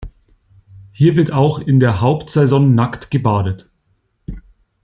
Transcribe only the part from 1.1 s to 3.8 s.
wird auch in der Hauptsaison nackt gebadet.